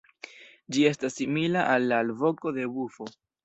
[0.75, 3.13] Ĝi estas simila al la alvoko de bufo.